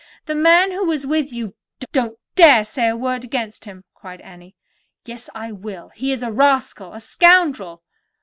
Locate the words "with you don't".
1.05-2.17